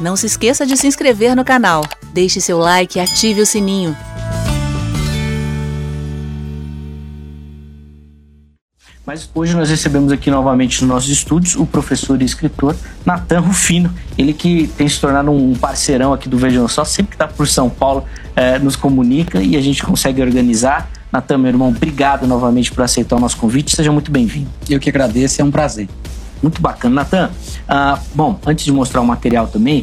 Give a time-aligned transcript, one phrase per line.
[0.00, 3.96] Não se esqueça de se inscrever no canal, deixe seu like e ative o sininho.
[9.06, 13.92] Mas hoje nós recebemos aqui novamente nos nossos estúdios o professor e escritor Natan Rufino,
[14.16, 17.46] ele que tem se tornado um parceirão aqui do Vejam Só, sempre que está por
[17.46, 18.04] São Paulo
[18.34, 20.90] eh, nos comunica e a gente consegue organizar.
[21.12, 24.48] Natan, meu irmão, obrigado novamente por aceitar o nosso convite, seja muito bem-vindo.
[24.68, 25.86] Eu que agradeço, é um prazer.
[26.44, 26.96] Muito bacana.
[26.96, 27.30] Natan,
[27.66, 29.82] ah, bom, antes de mostrar o material também,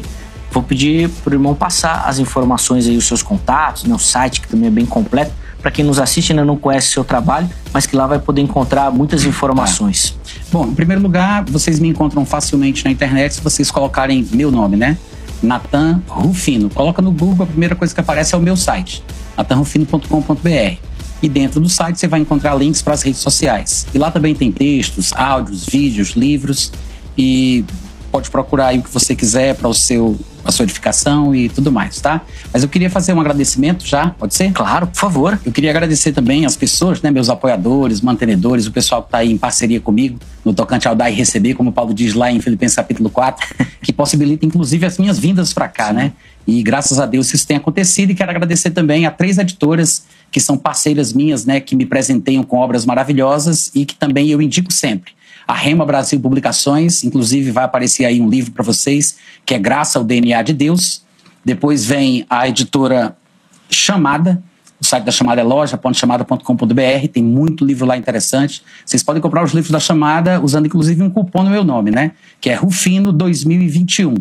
[0.52, 4.40] vou pedir para o irmão passar as informações aí, os seus contatos, né, o site
[4.40, 7.50] que também é bem completo, para quem nos assiste ainda não conhece o seu trabalho,
[7.72, 10.16] mas que lá vai poder encontrar muitas informações.
[10.52, 14.76] Bom, em primeiro lugar, vocês me encontram facilmente na internet se vocês colocarem meu nome,
[14.76, 14.96] né?
[15.42, 16.70] Natan Rufino.
[16.70, 19.02] Coloca no Google, a primeira coisa que aparece é o meu site,
[19.36, 20.91] natanrufino.com.br.
[21.22, 23.86] E dentro do site você vai encontrar links para as redes sociais.
[23.94, 26.72] E lá também tem textos, áudios, vídeos, livros
[27.16, 27.64] e
[28.10, 31.70] pode procurar aí o que você quiser para o seu a sua edificação e tudo
[31.70, 32.22] mais, tá?
[32.52, 34.52] Mas eu queria fazer um agradecimento já, pode ser?
[34.52, 35.38] Claro, por favor.
[35.44, 39.30] Eu queria agradecer também as pessoas, né, meus apoiadores, mantenedores, o pessoal que está aí
[39.30, 42.40] em parceria comigo no tocante ao dar e receber, como o Paulo diz lá em
[42.40, 43.46] Filipenses capítulo 4,
[43.82, 46.12] que possibilita inclusive as minhas vindas para cá, né?
[46.46, 50.40] E graças a Deus isso tem acontecido e quero agradecer também a três editoras que
[50.40, 54.72] são parceiras minhas, né, que me presenteiam com obras maravilhosas e que também eu indico
[54.72, 55.12] sempre
[55.46, 59.98] a Rema Brasil Publicações, inclusive vai aparecer aí um livro para vocês, que é Graça
[59.98, 61.02] ao DNA de Deus.
[61.44, 63.16] Depois vem a editora
[63.68, 64.42] Chamada,
[64.80, 68.62] o site da Chamada é loja.chamada.com.br, tem muito livro lá interessante.
[68.84, 72.12] Vocês podem comprar os livros da Chamada usando inclusive um cupom no meu nome, né?
[72.40, 74.14] Que é Rufino 2021.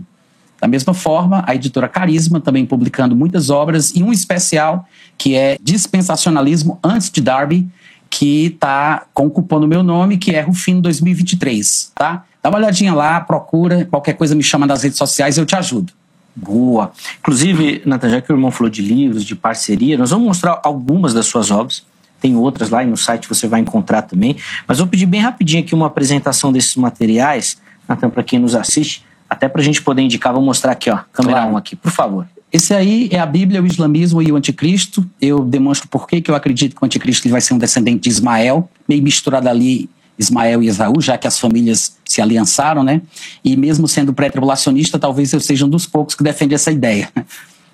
[0.61, 4.87] Da mesma forma, a editora Carisma também publicando muitas obras e um especial
[5.17, 7.67] que é Dispensacionalismo antes de Darby,
[8.07, 12.25] que está com o cupom no meu nome, que é Rufino 2023, tá?
[12.43, 15.93] Dá uma olhadinha lá, procura, qualquer coisa me chama nas redes sociais, eu te ajudo.
[16.35, 16.91] Boa.
[17.19, 21.13] Inclusive, Nathan, já que o irmão falou de livros, de parceria, nós vamos mostrar algumas
[21.13, 21.83] das suas obras.
[22.19, 24.35] Tem outras lá e no site você vai encontrar também.
[24.67, 27.57] Mas vou pedir bem rapidinho aqui uma apresentação desses materiais,
[27.87, 30.33] Nathan, para quem nos assiste, até para a gente poder indicar.
[30.33, 31.53] Vou mostrar aqui, ó, câmera 1 claro.
[31.53, 32.27] um aqui, por favor.
[32.51, 35.09] Esse aí é a Bíblia, o islamismo e o anticristo.
[35.21, 38.69] Eu demonstro por que eu acredito que o anticristo vai ser um descendente de Ismael,
[38.85, 43.01] meio misturado ali Ismael e Esaú, já que as famílias se aliançaram, né?
[43.41, 47.09] E mesmo sendo pré-tribulacionista, talvez eu seja um dos poucos que defende essa ideia.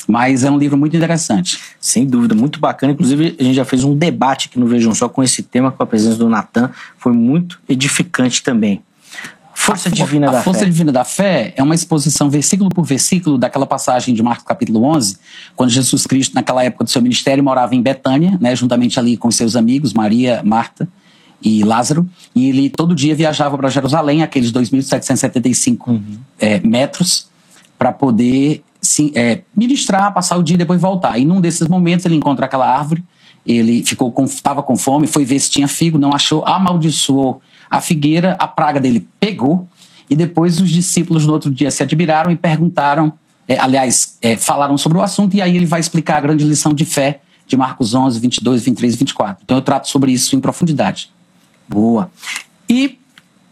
[0.08, 1.60] Mas é um livro muito interessante.
[1.82, 2.94] Sem dúvida, muito bacana.
[2.94, 5.84] Inclusive, a gente já fez um debate aqui no Vejam Só com esse tema, com
[5.84, 6.70] a presença do Natan.
[6.98, 8.82] Foi muito edificante também.
[9.60, 10.66] Força Divina a, da a Força Fé.
[10.66, 15.18] Divina da Fé é uma exposição versículo por versículo daquela passagem de Marcos capítulo 11,
[15.56, 19.32] quando Jesus Cristo, naquela época do seu ministério, morava em Betânia, né, juntamente ali com
[19.32, 20.88] seus amigos, Maria, Marta
[21.42, 26.02] e Lázaro, e ele todo dia viajava para Jerusalém, aqueles 2.775 uhum.
[26.40, 27.28] é, metros,
[27.80, 31.18] para poder se, é, ministrar, passar o dia e depois voltar.
[31.18, 33.04] E num desses momentos ele encontra aquela árvore,
[33.46, 37.82] ele ficou estava com, com fome, foi ver se tinha figo, não achou, amaldiçoou a
[37.82, 39.68] figueira, a praga dele pegou,
[40.10, 43.14] e depois os discípulos no outro dia se admiraram e perguntaram,
[43.48, 46.74] é, aliás, é, falaram sobre o assunto, e aí ele vai explicar a grande lição
[46.74, 49.44] de fé de Marcos 11, 22, 23 e 24.
[49.44, 51.12] Então eu trato sobre isso em profundidade.
[51.68, 52.12] Boa.
[52.70, 53.00] E,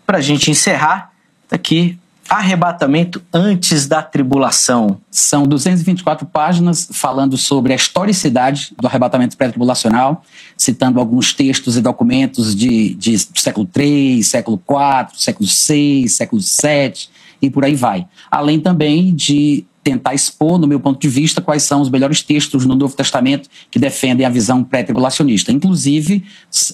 [0.05, 1.11] para a gente encerrar,
[1.47, 4.99] tá aqui Arrebatamento antes da tribulação.
[5.11, 10.23] São 224 páginas falando sobre a historicidade do arrebatamento pré-tribulacional,
[10.57, 17.07] citando alguns textos e documentos de, de, século III, século IV, século VI, século VII
[17.41, 18.07] e por aí vai.
[18.31, 22.66] Além também de tentar expor, no meu ponto de vista, quais são os melhores textos
[22.66, 25.51] no Novo Testamento que defendem a visão pré-tribulacionista.
[25.51, 26.25] Inclusive,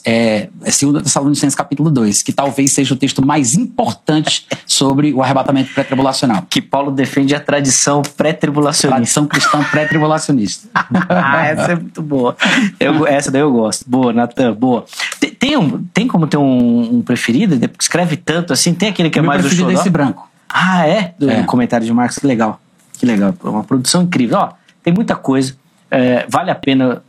[0.05, 5.21] é, é 2 Tessalonicenses capítulo 2, que talvez seja o texto mais importante sobre o
[5.21, 6.47] arrebatamento pré-tribulacional.
[6.49, 8.95] Que Paulo defende a tradição pré-tribulacionista.
[8.95, 10.69] Tradição cristã pré-tribulacionista.
[11.09, 12.37] ah, essa é muito boa.
[12.79, 13.83] Eu, essa daí eu gosto.
[13.89, 14.85] Boa, Natan, boa.
[15.19, 17.59] Tem, tem, um, tem como ter um, um, preferido?
[17.77, 18.73] Escreve tanto assim?
[18.73, 20.29] Tem aquele que é meu mais o preferido é esse branco.
[20.47, 21.13] Ah, é?
[21.19, 21.43] Do é.
[21.43, 22.61] comentário de Marcos, que legal.
[23.01, 24.37] Que legal, é uma produção incrível.
[24.37, 24.53] Ó,
[24.83, 25.57] tem muita coisa.
[25.89, 27.03] É, vale a pena,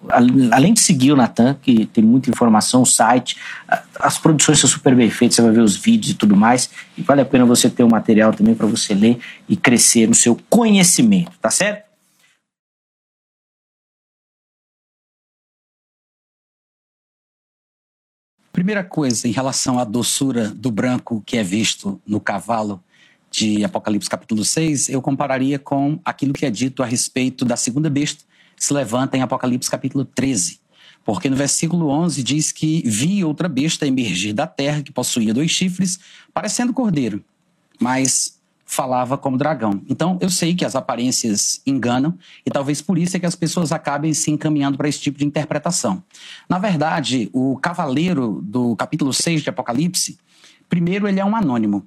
[0.51, 3.37] além de seguir o Natan, que tem muita informação, o site,
[4.01, 7.03] as produções são super bem feitas, você vai ver os vídeos e tudo mais, e
[7.03, 10.15] vale a pena você ter o um material também para você ler e crescer no
[10.15, 11.85] seu conhecimento, tá certo?
[18.51, 22.83] Primeira coisa, em relação à doçura do branco que é visto no cavalo
[23.33, 27.89] de Apocalipse capítulo 6, eu compararia com aquilo que é dito a respeito da segunda
[27.89, 28.25] besta
[28.63, 30.61] se levanta em Apocalipse capítulo 13.
[31.05, 35.51] Porque no versículo 11 diz que vi outra besta emergir da terra que possuía dois
[35.51, 35.99] chifres,
[36.33, 37.25] parecendo cordeiro,
[37.81, 39.83] mas falava como dragão.
[39.89, 43.73] Então, eu sei que as aparências enganam e talvez por isso é que as pessoas
[43.73, 46.03] acabem se encaminhando para esse tipo de interpretação.
[46.49, 50.17] Na verdade, o cavaleiro do capítulo 6 de Apocalipse,
[50.69, 51.85] primeiro ele é um anônimo,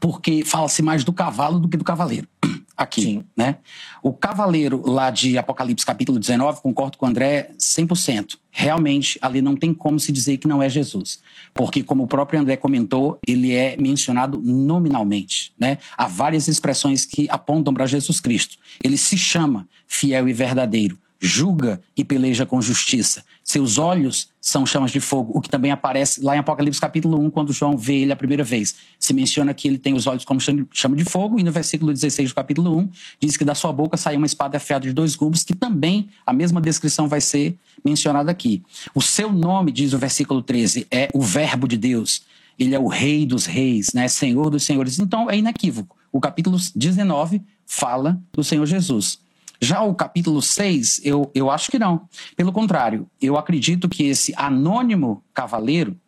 [0.00, 2.28] porque fala-se mais do cavalo do que do cavaleiro
[2.76, 3.24] aqui, Sim.
[3.36, 3.56] né?
[4.02, 8.36] O cavaleiro lá de Apocalipse capítulo 19, concordo com o André 100%.
[8.50, 11.20] Realmente ali não tem como se dizer que não é Jesus,
[11.52, 15.78] porque como o próprio André comentou, ele é mencionado nominalmente, né?
[15.96, 18.56] Há várias expressões que apontam para Jesus Cristo.
[18.82, 23.24] Ele se chama fiel e verdadeiro julga e peleja com justiça.
[23.42, 27.30] Seus olhos são chamas de fogo, o que também aparece lá em Apocalipse capítulo 1,
[27.30, 28.74] quando João vê ele a primeira vez.
[28.98, 32.30] Se menciona que ele tem os olhos como chama de fogo, e no versículo 16
[32.30, 32.90] do capítulo 1,
[33.20, 36.32] diz que da sua boca saiu uma espada afiada de dois gumes, que também a
[36.32, 38.62] mesma descrição vai ser mencionada aqui.
[38.94, 42.22] O seu nome, diz o versículo 13, é o Verbo de Deus.
[42.58, 44.08] Ele é o Rei dos Reis, né?
[44.08, 44.98] Senhor dos Senhores.
[44.98, 45.96] Então é inequívoco.
[46.12, 49.18] O capítulo 19 fala do Senhor Jesus.
[49.64, 52.06] Já o capítulo 6, eu, eu acho que não.
[52.36, 55.98] Pelo contrário, eu acredito que esse anônimo cavaleiro,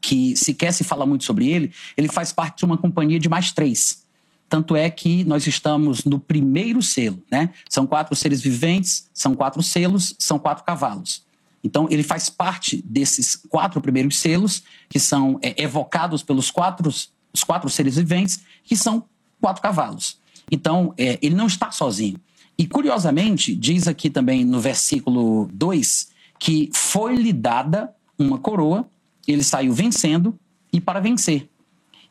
[0.00, 3.52] que sequer se fala muito sobre ele, ele faz parte de uma companhia de mais
[3.52, 4.02] três.
[4.48, 7.50] Tanto é que nós estamos no primeiro selo, né?
[7.68, 11.22] São quatro seres viventes, são quatro selos, são quatro cavalos.
[11.62, 17.44] Então, ele faz parte desses quatro primeiros selos, que são é, evocados pelos quatro, os
[17.44, 19.04] quatro seres viventes, que são
[19.38, 20.18] quatro cavalos.
[20.50, 22.18] Então, é, ele não está sozinho.
[22.60, 28.86] E curiosamente, diz aqui também no versículo 2 que foi-lhe dada uma coroa,
[29.26, 30.38] ele saiu vencendo
[30.70, 31.48] e para vencer.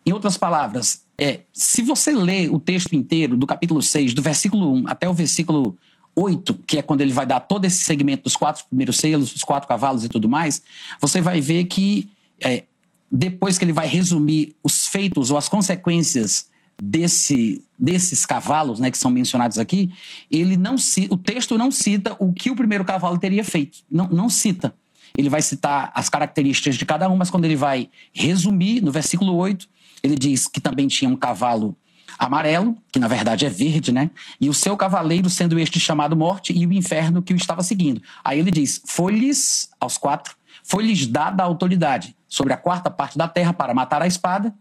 [0.04, 4.74] Em outras palavras, é, se você lê o texto inteiro do capítulo 6, do versículo
[4.74, 5.78] 1 até o versículo
[6.16, 9.44] 8, que é quando ele vai dar todo esse segmento dos quatro primeiros selos, os
[9.44, 10.64] quatro cavalos e tudo mais,
[11.00, 12.10] você vai ver que
[12.44, 12.64] é,
[13.12, 16.50] depois que ele vai resumir os feitos ou as consequências
[16.82, 19.92] desse, desses cavalos, né, que são mencionados aqui,
[20.32, 20.76] ele não
[21.10, 23.80] o texto não cita o que o primeiro cavalo teria feito.
[23.90, 24.74] Não, não cita.
[25.18, 29.36] Ele vai citar as características de cada um, mas quando ele vai resumir, no versículo
[29.36, 29.68] 8,
[30.04, 31.76] ele diz que também tinha um cavalo
[32.18, 34.12] amarelo, que na verdade é verde, né?
[34.40, 38.02] E o seu cavaleiro sendo este chamado morte e o inferno que o estava seguindo.
[38.24, 43.28] Aí ele diz: Foi-lhes, aos quatro, foi-lhes dada a autoridade sobre a quarta parte da
[43.28, 44.54] terra para matar a espada,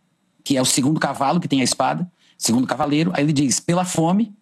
[0.45, 3.11] que é o segundo cavalo que tem a espada, segundo cavaleiro.
[3.15, 4.35] Aí ele diz: pela fome,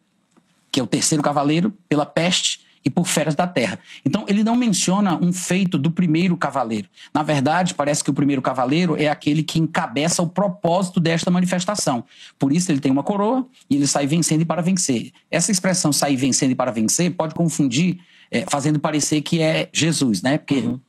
[0.71, 3.81] que é o terceiro cavaleiro, pela peste e por feras da terra.
[4.05, 6.89] Então ele não menciona um feito do primeiro cavaleiro.
[7.13, 12.05] Na verdade, parece que o primeiro cavaleiro é aquele que encabeça o propósito desta manifestação.
[12.39, 15.11] Por isso ele tem uma coroa e ele sai vencendo e para vencer.
[15.29, 17.99] Essa expressão sair vencendo e para vencer pode confundir,
[18.31, 20.39] é, fazendo parecer que é Jesus, né?
[20.39, 20.81] Porque uhum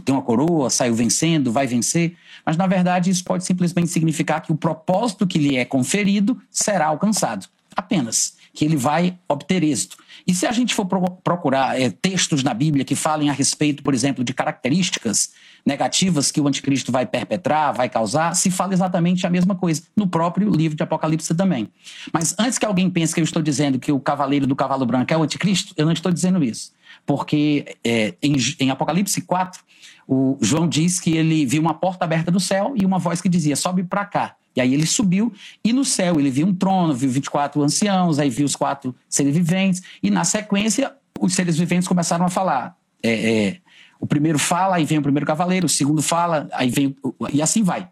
[0.00, 4.52] tem uma coroa, saiu vencendo, vai vencer, mas na verdade isso pode simplesmente significar que
[4.52, 7.46] o propósito que lhe é conferido será alcançado.
[7.74, 9.96] Apenas que ele vai obter êxito.
[10.26, 13.82] E se a gente for pro procurar é, textos na Bíblia que falem a respeito,
[13.82, 15.30] por exemplo, de características
[15.64, 20.06] negativas que o anticristo vai perpetrar, vai causar, se fala exatamente a mesma coisa, no
[20.06, 21.66] próprio livro de Apocalipse também.
[22.12, 25.12] Mas antes que alguém pense que eu estou dizendo que o cavaleiro do cavalo branco
[25.12, 26.72] é o anticristo, eu não estou dizendo isso.
[27.04, 29.62] Porque é, em, em Apocalipse 4,
[30.06, 33.28] o João diz que ele viu uma porta aberta do céu e uma voz que
[33.28, 34.36] dizia: sobe para cá.
[34.54, 35.32] E aí ele subiu
[35.64, 39.34] e no céu ele viu um trono, viu 24 anciãos, aí viu os quatro seres
[39.34, 42.76] viventes e na sequência os seres viventes começaram a falar.
[43.02, 43.56] É, é,
[43.98, 46.94] o primeiro fala, aí vem o primeiro cavaleiro, o segundo fala, aí vem
[47.32, 47.88] e assim vai.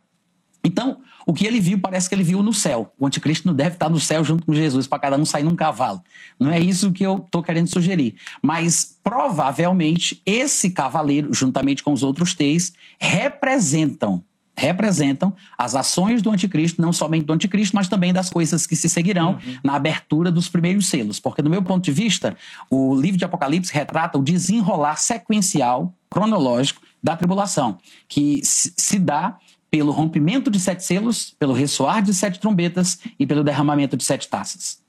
[0.63, 2.93] Então, o que ele viu parece que ele viu no céu.
[2.99, 5.57] O anticristo não deve estar no céu junto com Jesus para cada um sair num
[5.57, 6.03] cavalo.
[6.39, 8.17] Não é isso que eu estou querendo sugerir.
[8.43, 14.23] Mas provavelmente esse cavaleiro, juntamente com os outros três, representam
[14.57, 18.91] representam as ações do anticristo, não somente do anticristo, mas também das coisas que se
[18.91, 19.57] seguirão uhum.
[19.65, 21.19] na abertura dos primeiros selos.
[21.19, 22.37] Porque, do meu ponto de vista,
[22.69, 29.39] o livro de Apocalipse retrata o desenrolar sequencial, cronológico, da tribulação, que se dá
[29.71, 34.29] pelo rompimento de sete selos, pelo ressoar de sete trombetas e pelo derramamento de sete
[34.29, 34.83] taças.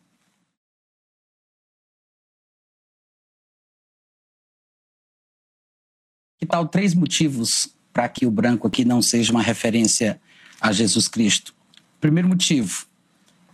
[6.40, 10.20] Que tal três motivos para que o branco aqui não seja uma referência
[10.60, 11.54] a Jesus Cristo?
[12.00, 12.88] Primeiro motivo,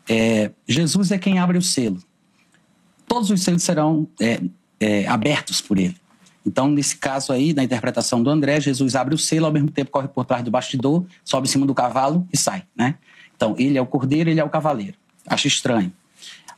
[0.08, 2.02] é, Jesus é quem abre o selo.
[3.06, 4.42] Todos os selos serão é,
[4.80, 6.00] é, abertos por ele.
[6.48, 9.92] Então, nesse caso aí, na interpretação do André, Jesus abre o selo, ao mesmo tempo
[9.92, 12.96] corre por trás do bastidor, sobe em cima do cavalo e sai, né?
[13.36, 14.96] Então, ele é o cordeiro, ele é o cavaleiro.
[15.28, 15.92] Acho estranho.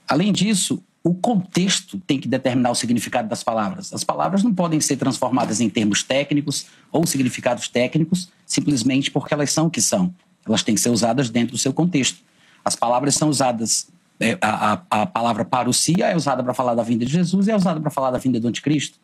[0.08, 3.92] Além disso, o contexto tem que determinar o significado das palavras.
[3.92, 9.52] As palavras não podem ser transformadas em termos técnicos ou significados técnicos simplesmente porque elas
[9.52, 10.14] são o que são.
[10.46, 12.20] Elas têm que ser usadas dentro do seu contexto.
[12.64, 13.88] As palavras são usadas,
[14.20, 17.52] é, a, a, a palavra parousia é usada para falar da vinda de Jesus e
[17.52, 19.00] é usada para falar da vinda do anticristo.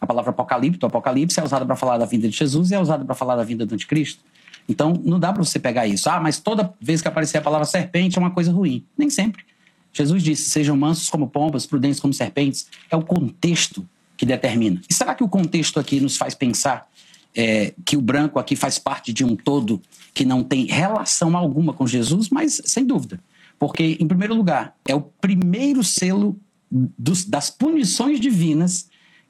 [0.00, 3.04] A palavra apocalipse, apocalipse é usada para falar da vinda de Jesus e é usada
[3.04, 4.22] para falar da vinda do anticristo.
[4.68, 6.10] Então, não dá para você pegar isso.
[6.10, 8.84] Ah, mas toda vez que aparecer a palavra serpente é uma coisa ruim.
[8.96, 9.44] Nem sempre.
[9.92, 12.66] Jesus disse: sejam mansos como pombas, prudentes como serpentes.
[12.90, 14.80] É o contexto que determina.
[14.88, 16.86] E será que o contexto aqui nos faz pensar
[17.34, 19.80] é, que o branco aqui faz parte de um todo
[20.12, 22.28] que não tem relação alguma com Jesus?
[22.28, 23.18] Mas, sem dúvida.
[23.58, 26.38] Porque, em primeiro lugar, é o primeiro selo
[26.70, 28.87] dos, das punições divinas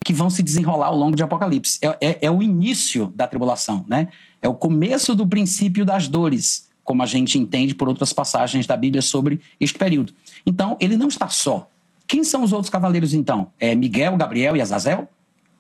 [0.08, 1.78] que vão se desenrolar ao longo de Apocalipse.
[1.82, 4.08] É, é, é, o início da tribulação, né?
[4.40, 8.74] É o começo do princípio das dores, como a gente entende por outras passagens da
[8.74, 10.14] Bíblia sobre este período.
[10.46, 11.68] Então, ele não está só.
[12.06, 13.48] Quem são os outros cavaleiros, então?
[13.60, 15.06] É Miguel, Gabriel e Azazel?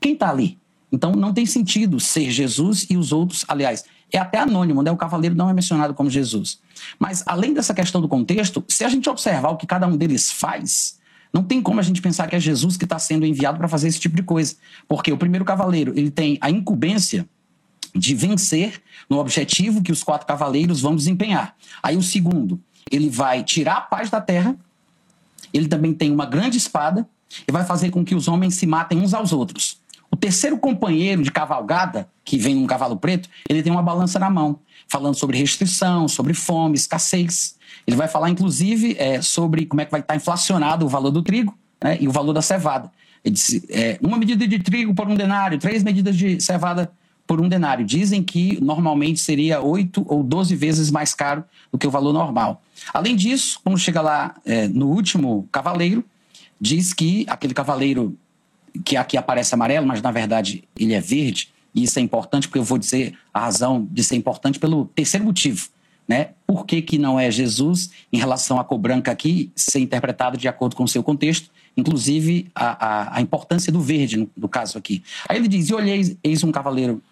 [0.00, 0.56] Quem está ali?
[0.90, 4.90] Então, não tem sentido ser Jesus e os outros, aliás, é até anônimo, né?
[4.90, 6.58] O cavaleiro não é mencionado como Jesus.
[6.98, 10.32] Mas, além dessa questão do contexto, se a gente observar o que cada um deles
[10.32, 10.97] faz,
[11.32, 13.88] não tem como a gente pensar que é Jesus que está sendo enviado para fazer
[13.88, 14.56] esse tipo de coisa.
[14.86, 17.28] Porque o primeiro cavaleiro, ele tem a incumbência
[17.94, 21.54] de vencer no objetivo que os quatro cavaleiros vão desempenhar.
[21.82, 24.56] Aí o segundo, ele vai tirar a paz da terra
[25.52, 27.08] ele também tem uma grande espada
[27.46, 29.78] e vai fazer com que os homens se matem uns aos outros.
[30.10, 34.30] O terceiro companheiro de cavalgada, que vem num cavalo preto, ele tem uma balança na
[34.30, 37.56] mão, falando sobre restrição, sobre fome, escassez.
[37.88, 41.22] Ele vai falar, inclusive, é, sobre como é que vai estar inflacionado o valor do
[41.22, 42.92] trigo né, e o valor da cevada.
[43.24, 46.92] Ele disse, é, uma medida de trigo por um denário, três medidas de cevada
[47.26, 47.86] por um denário.
[47.86, 51.42] Dizem que normalmente seria oito ou doze vezes mais caro
[51.72, 52.62] do que o valor normal.
[52.92, 56.04] Além disso, quando chega lá é, no último cavaleiro,
[56.60, 58.14] diz que aquele cavaleiro
[58.84, 62.58] que aqui aparece amarelo, mas na verdade ele é verde, e isso é importante porque
[62.58, 65.70] eu vou dizer a razão de ser importante pelo terceiro motivo.
[66.08, 66.30] Né?
[66.46, 70.48] Por que, que não é Jesus em relação à cor branca aqui ser interpretado de
[70.48, 74.78] acordo com o seu contexto, inclusive a, a, a importância do verde no, no, caso
[74.78, 75.02] aqui.
[75.28, 77.02] Aí ele diz: E olhei, eis um cavaleiro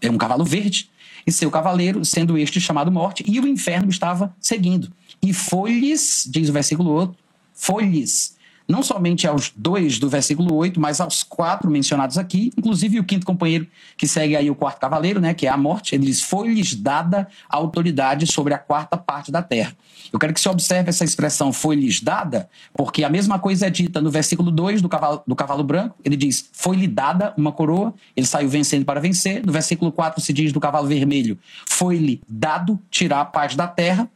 [0.00, 0.90] é um cavalo verde,
[1.26, 4.90] e seu cavaleiro, sendo este chamado morte, e o inferno estava seguindo.
[5.22, 7.14] E foi-lhes, diz o versículo 8,
[7.54, 8.36] foi-lhes
[8.70, 13.26] não somente aos dois do versículo 8, mas aos quatro mencionados aqui, inclusive o quinto
[13.26, 16.74] companheiro que segue aí o quarto cavaleiro, né, que é a morte, ele diz: Foi-lhes
[16.74, 19.76] dada a autoridade sobre a quarta parte da terra.
[20.12, 24.00] Eu quero que você observe essa expressão foi-lhes dada, porque a mesma coisa é dita
[24.00, 28.26] no versículo 2 do cavalo, do cavalo branco, ele diz: Foi-lhe dada uma coroa, ele
[28.26, 29.44] saiu vencendo para vencer.
[29.44, 34.08] No versículo 4 se diz do cavalo vermelho: Foi-lhe dado tirar a paz da terra.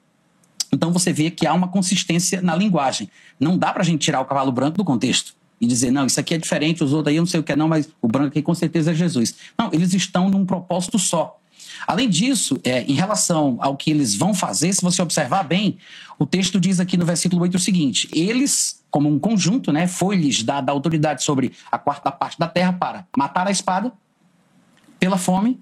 [0.75, 3.09] Então você vê que há uma consistência na linguagem.
[3.39, 6.19] Não dá para a gente tirar o cavalo branco do contexto e dizer, não, isso
[6.19, 8.09] aqui é diferente, os outros aí eu não sei o que é não, mas o
[8.09, 9.35] branco aqui com certeza é Jesus.
[9.59, 11.39] Não, eles estão num propósito só.
[11.87, 15.79] Além disso, é, em relação ao que eles vão fazer, se você observar bem,
[16.19, 20.43] o texto diz aqui no versículo 8 o seguinte: eles, como um conjunto, né, foi-lhes
[20.43, 23.93] dada autoridade sobre a quarta parte da terra para matar a espada,
[24.99, 25.61] pela fome,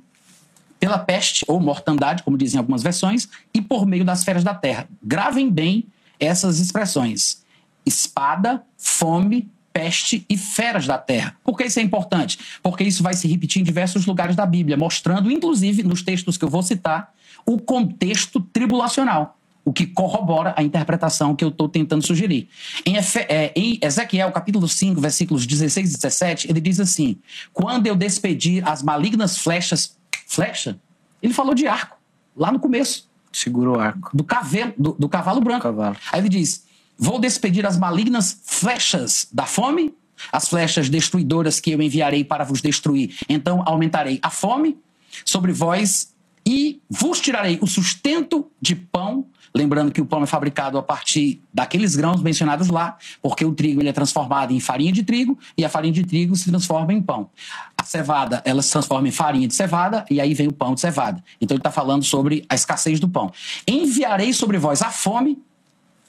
[0.82, 4.88] pela peste ou mortandade, como dizem algumas versões, e por meio das feras da terra.
[5.00, 5.86] Gravem bem
[6.18, 7.44] essas expressões:
[7.86, 11.36] espada, fome, peste e feras da terra.
[11.44, 12.36] Por que isso é importante?
[12.60, 16.44] Porque isso vai se repetir em diversos lugares da Bíblia, mostrando, inclusive, nos textos que
[16.44, 17.14] eu vou citar,
[17.46, 19.38] o contexto tribulacional.
[19.64, 22.48] O que corrobora a interpretação que eu estou tentando sugerir.
[22.84, 27.18] Em, Efe, é, em Ezequiel, capítulo 5, versículos 16 e 17, ele diz assim:
[27.52, 29.96] Quando eu despedir as malignas flechas
[30.32, 30.78] flecha,
[31.22, 31.98] ele falou de arco,
[32.36, 33.10] lá no começo.
[33.32, 34.14] Segurou o arco.
[34.14, 35.62] Do, cavelo, do, do cavalo branco.
[35.62, 35.96] Cavalo.
[36.10, 36.64] Aí ele diz:
[36.98, 39.94] Vou despedir as malignas flechas da fome,
[40.30, 43.16] as flechas destruidoras que eu enviarei para vos destruir.
[43.28, 44.78] Então aumentarei a fome
[45.24, 46.12] sobre vós
[46.44, 49.26] e vos tirarei o sustento de pão.
[49.54, 53.80] Lembrando que o pão é fabricado a partir daqueles grãos mencionados lá, porque o trigo
[53.80, 57.02] ele é transformado em farinha de trigo e a farinha de trigo se transforma em
[57.02, 57.28] pão.
[57.76, 60.80] A cevada ela se transforma em farinha de cevada e aí vem o pão de
[60.80, 61.23] cevada.
[61.40, 63.30] Então ele está falando sobre a escassez do pão.
[63.68, 65.38] Enviarei sobre vós a fome.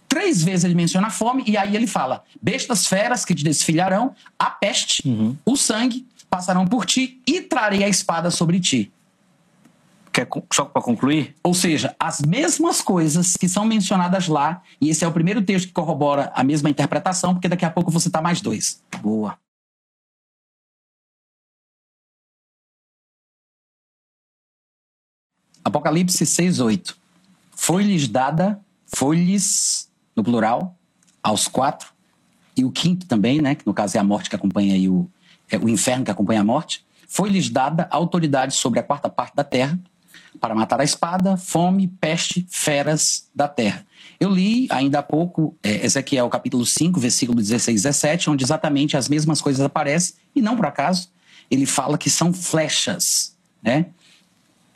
[0.08, 4.14] Três vezes ele menciona a fome e aí ele fala: bestas feras que te desfilharão,
[4.38, 5.36] a peste, uhum.
[5.46, 8.92] o sangue passarão por ti e trarei a espada sobre ti.
[10.14, 11.36] Quer, só para concluir?
[11.44, 15.68] Ou seja, as mesmas coisas que são mencionadas lá, e esse é o primeiro texto
[15.68, 18.84] que corrobora a mesma interpretação, porque daqui a pouco você tá mais dois.
[19.02, 19.40] Boa.
[25.66, 26.96] Apocalipse 6, 8.
[27.52, 30.78] Foi-lhes dada, foi-lhes, no plural,
[31.24, 31.92] aos quatro,
[32.56, 35.10] e o quinto também, né, que no caso é a morte que acompanha aí o,
[35.50, 39.44] é o inferno que acompanha a morte, foi-lhes dada autoridade sobre a quarta parte da
[39.44, 39.80] terra,
[40.40, 43.86] para matar a espada, fome, peste, feras da terra.
[44.20, 48.96] Eu li ainda há pouco é, Ezequiel capítulo 5, versículo 16 e 17, onde exatamente
[48.96, 51.10] as mesmas coisas aparecem, e não por acaso,
[51.50, 53.88] ele fala que são flechas, né?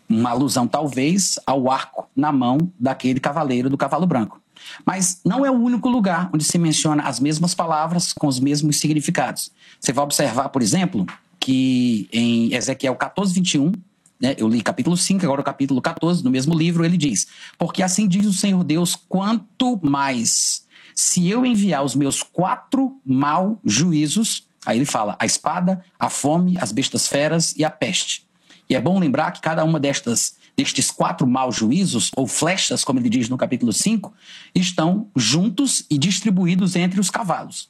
[0.10, 4.42] Uma alusão, talvez, ao arco na mão daquele cavaleiro do cavalo branco.
[4.86, 8.80] Mas não é o único lugar onde se menciona as mesmas palavras com os mesmos
[8.80, 9.52] significados.
[9.80, 11.06] Você vai observar, por exemplo,
[11.40, 13.72] que em Ezequiel 14, 21,
[14.20, 17.84] né, eu li capítulo 5, agora o capítulo 14, no mesmo livro, ele diz: Porque
[17.84, 24.48] assim diz o Senhor Deus, quanto mais se eu enviar os meus quatro mal juízos,
[24.66, 28.28] aí ele fala a espada, a fome, as bestas feras e a peste.
[28.68, 33.00] E é bom lembrar que cada uma destas destes quatro maus juízos, ou flechas, como
[33.00, 34.12] ele diz no capítulo 5,
[34.56, 37.70] estão juntos e distribuídos entre os cavalos.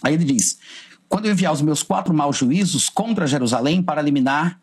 [0.00, 0.58] Aí ele diz:
[1.08, 4.60] Quando eu enviar os meus quatro maus juízos contra Jerusalém para eliminar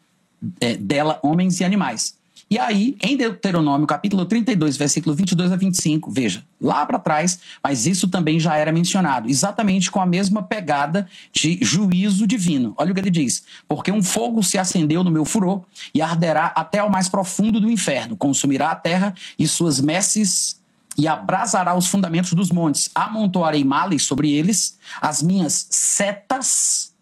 [0.59, 2.19] é, dela homens e animais.
[2.51, 7.85] E aí, em Deuteronômio, capítulo 32, versículo 22 a 25, veja, lá para trás, mas
[7.85, 12.73] isso também já era mencionado, exatamente com a mesma pegada de juízo divino.
[12.75, 15.61] Olha o que ele diz: Porque um fogo se acendeu no meu furor
[15.93, 20.59] e arderá até ao mais profundo do inferno, consumirá a terra e suas messes
[20.97, 22.91] e abrasará os fundamentos dos montes.
[22.93, 26.93] Amontoarei males sobre eles, as minhas setas,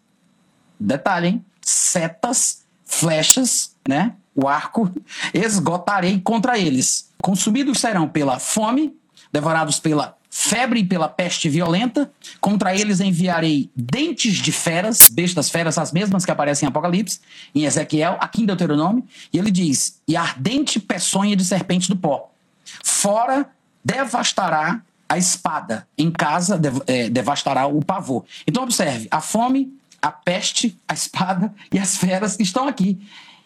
[0.78, 1.44] detalhe, hein?
[1.60, 2.59] Setas,
[2.90, 4.14] flechas, né?
[4.34, 4.90] o arco,
[5.34, 7.10] esgotarei contra eles.
[7.20, 8.94] Consumidos serão pela fome,
[9.32, 12.10] devorados pela febre e pela peste violenta.
[12.40, 17.20] Contra eles enviarei dentes de feras, bestas feras, as mesmas que aparecem em Apocalipse,
[17.54, 19.04] em Ezequiel, aqui em Deuteronômio.
[19.32, 22.30] E ele diz: e ardente peçonha de serpente do pó.
[22.82, 23.48] Fora
[23.84, 28.24] devastará a espada, em casa dev é, devastará o pavor.
[28.46, 32.98] Então, observe: a fome, a peste, a espada e as feras estão aqui.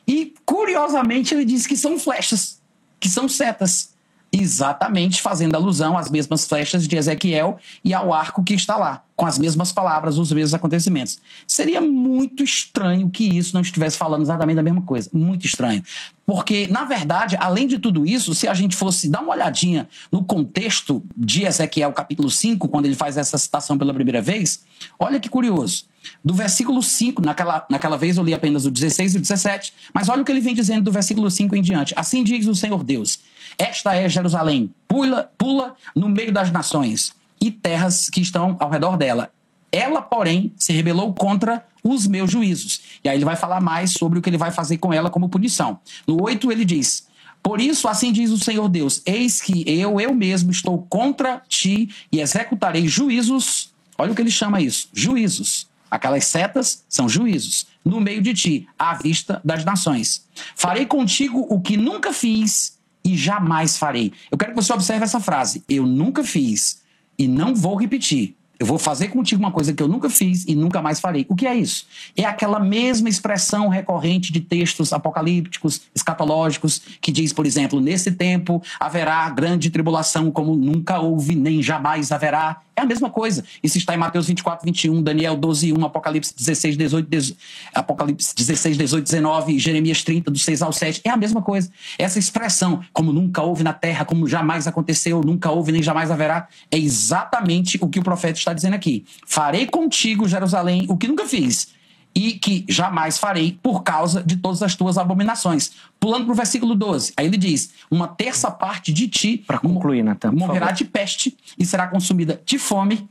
[0.07, 2.61] E, curiosamente, ele diz que são flechas,
[3.01, 3.93] que são setas.
[4.37, 9.25] Exatamente fazendo alusão às mesmas flechas de Ezequiel e ao arco que está lá, com
[9.25, 11.21] as mesmas palavras, os mesmos acontecimentos.
[11.47, 15.09] Seria muito estranho que isso não estivesse falando exatamente da mesma coisa.
[15.13, 15.85] Muito estranho.
[16.27, 20.25] Porque, na verdade, além de tudo isso, se a gente fosse dar uma olhadinha no
[20.25, 24.65] contexto de Ezequiel capítulo 5, quando ele faz essa citação pela primeira vez,
[24.99, 25.85] olha que curioso.
[26.25, 30.09] Do versículo 5, naquela, naquela vez eu li apenas o 16 e o 17, mas
[30.09, 31.95] olha o que ele vem dizendo do versículo 5 em diante.
[31.97, 33.21] Assim diz o Senhor Deus:
[33.59, 38.97] Esta é Jerusalém, pula, pula no meio das nações e terras que estão ao redor
[38.97, 39.31] dela.
[39.71, 42.81] Ela, porém, se rebelou contra os meus juízos.
[43.03, 45.29] E aí ele vai falar mais sobre o que ele vai fazer com ela como
[45.29, 45.79] punição.
[46.07, 47.07] No 8 ele diz:
[47.43, 51.91] Por isso, assim diz o Senhor Deus: Eis que eu, eu mesmo, estou contra ti
[52.11, 53.75] e executarei juízos.
[53.99, 58.69] Olha o que ele chama isso: juízos Aquelas setas são juízos no meio de ti,
[58.77, 60.27] à vista das nações.
[60.57, 64.13] Farei contigo o que nunca fiz e jamais farei.
[64.29, 65.63] Eu quero que você observe essa frase.
[65.69, 66.83] Eu nunca fiz
[67.17, 68.35] e não vou repetir.
[68.59, 71.25] Eu vou fazer contigo uma coisa que eu nunca fiz e nunca mais farei.
[71.29, 71.87] O que é isso?
[72.17, 78.61] É aquela mesma expressão recorrente de textos apocalípticos, escatológicos, que diz, por exemplo, nesse tempo
[78.81, 82.64] haverá grande tribulação como nunca houve, nem jamais haverá.
[82.77, 83.45] É a mesma coisa.
[83.63, 87.39] Isso está em Mateus 24, 21, Daniel 12, 1, Apocalipse 16, 18, 18
[87.73, 91.01] Apocalipse 16, 18, 19, Jeremias 30, do 6 ao 7.
[91.05, 91.71] É a mesma coisa.
[91.99, 96.49] Essa expressão, como nunca houve na terra, como jamais aconteceu, nunca houve, nem jamais haverá,
[96.71, 99.05] é exatamente o que o profeta está dizendo aqui.
[99.27, 101.75] Farei contigo, Jerusalém, o que nunca fiz
[102.15, 105.73] e que jamais farei por causa de todas as tuas abominações.
[105.99, 110.03] Pulando para o versículo 12, aí ele diz: Uma terça parte de ti para concluir,
[110.03, 113.09] Natan, morrerá de peste e será consumida de fome.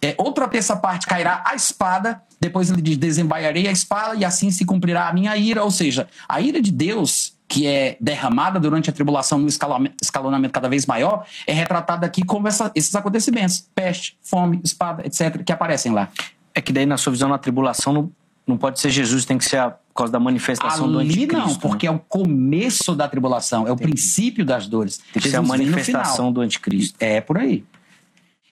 [0.00, 2.22] É, outra terça parte cairá a espada.
[2.40, 5.62] Depois ele diz: Desembaiarei a espada e assim se cumprirá a minha ira.
[5.64, 10.68] Ou seja, a ira de Deus que é derramada durante a tribulação no escalonamento cada
[10.68, 15.90] vez maior, é retratada aqui como essa, esses acontecimentos: peste, fome, espada, etc., que aparecem
[15.90, 16.10] lá.
[16.54, 18.12] É que daí, na sua visão, na tribulação, não,
[18.48, 21.36] não pode ser Jesus, tem que ser a, por causa da manifestação Ali do anticristo.
[21.36, 21.92] não, porque né?
[21.92, 23.92] é o começo da tribulação, é o Entendi.
[23.92, 24.98] princípio das dores.
[25.12, 26.96] Tem que Jesus ser a manifestação do anticristo.
[26.98, 27.64] É por aí.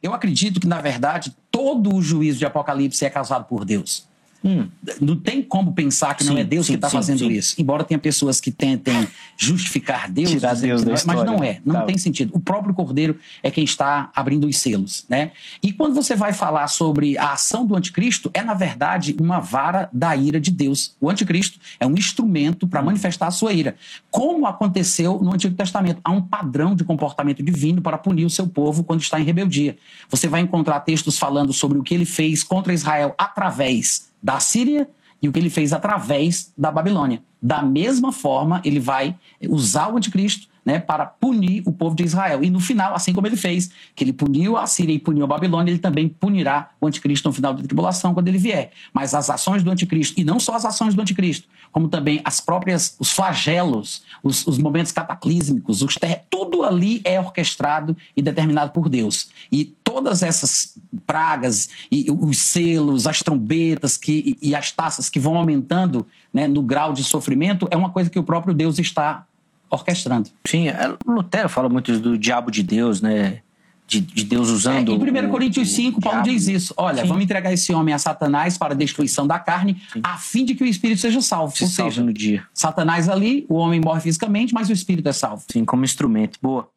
[0.02, 4.06] Eu acredito que, na verdade, todo o juízo de Apocalipse é causado por Deus.
[4.46, 4.68] Hum.
[5.00, 7.30] Não tem como pensar que não Sim, é Deus sim, que está fazendo sim.
[7.32, 7.60] isso.
[7.60, 11.60] Embora tenha pessoas que tentem justificar Deus, Tirar Deus não é, mas não é.
[11.64, 11.82] Não Tá.
[11.82, 12.30] tem sentido.
[12.32, 15.04] O próprio Cordeiro é quem está abrindo os selos.
[15.08, 15.32] Né?
[15.62, 19.88] E quando você vai falar sobre a ação do anticristo, é, na verdade, uma vara
[19.92, 20.94] da ira de Deus.
[21.00, 22.68] O anticristo é um instrumento Hum.
[22.68, 23.74] para manifestar a sua ira.
[24.10, 26.00] Como aconteceu no Antigo Testamento.
[26.04, 29.76] Há um padrão de comportamento divino para punir o seu povo quando está em rebeldia.
[30.08, 34.88] Você vai encontrar textos falando sobre o que ele fez contra Israel através da Síria
[35.20, 37.22] e o que ele fez através da Babilônia.
[37.40, 39.16] Da mesma forma, ele vai
[39.48, 42.42] usar o anticristo né, para punir o povo de Israel.
[42.42, 45.26] E no final, assim como ele fez, que ele puniu a Síria e puniu a
[45.28, 48.72] Babilônia, ele também punirá o anticristo no final da tribulação, quando ele vier.
[48.92, 52.40] Mas as ações do anticristo, e não só as ações do anticristo, como também as
[52.40, 56.24] próprias, os flagelos, os, os momentos cataclísmicos, os ter...
[56.28, 59.28] tudo ali é orquestrado e determinado por Deus.
[59.52, 60.76] E todas essas
[61.06, 66.60] pragas e os selos, as trombetas que, e, as taças que vão aumentando né, no
[66.60, 69.24] grau de sofrimento é uma coisa que o próprio Deus está
[69.70, 70.30] orquestrando.
[70.46, 73.42] Sim, é, Lutero fala muito do diabo de Deus, né?
[73.86, 74.90] De, de Deus usando.
[74.90, 76.36] É, em 1 Coríntios 5, Paulo diabo.
[76.36, 77.08] diz isso: olha, Sim.
[77.08, 80.00] vamos entregar esse homem a Satanás para a destruição da carne, Sim.
[80.02, 81.56] a fim de que o espírito seja salvo.
[81.56, 82.44] Se Ou seja, no dia.
[82.52, 85.44] Satanás ali, o homem morre fisicamente, mas o espírito é salvo.
[85.50, 86.36] Sim, como instrumento.
[86.42, 86.68] Boa.